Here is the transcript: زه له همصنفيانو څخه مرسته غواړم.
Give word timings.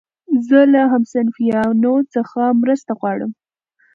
زه 0.47 0.59
له 0.73 0.81
همصنفيانو 0.93 1.93
څخه 2.13 2.41
مرسته 2.61 2.91
غواړم. 2.99 3.31